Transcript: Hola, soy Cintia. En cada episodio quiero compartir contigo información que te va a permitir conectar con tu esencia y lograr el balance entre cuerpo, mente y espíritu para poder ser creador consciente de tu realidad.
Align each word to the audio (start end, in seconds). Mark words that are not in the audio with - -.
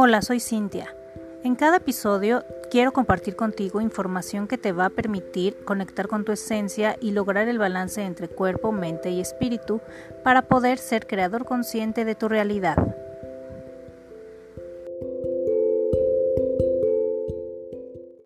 Hola, 0.00 0.22
soy 0.22 0.38
Cintia. 0.38 0.94
En 1.42 1.56
cada 1.56 1.78
episodio 1.78 2.44
quiero 2.70 2.92
compartir 2.92 3.34
contigo 3.34 3.80
información 3.80 4.46
que 4.46 4.56
te 4.56 4.70
va 4.70 4.84
a 4.84 4.90
permitir 4.90 5.64
conectar 5.64 6.06
con 6.06 6.24
tu 6.24 6.30
esencia 6.30 6.96
y 7.00 7.10
lograr 7.10 7.48
el 7.48 7.58
balance 7.58 8.04
entre 8.04 8.28
cuerpo, 8.28 8.70
mente 8.70 9.10
y 9.10 9.18
espíritu 9.20 9.80
para 10.22 10.42
poder 10.42 10.78
ser 10.78 11.08
creador 11.08 11.44
consciente 11.44 12.04
de 12.04 12.14
tu 12.14 12.28
realidad. 12.28 12.76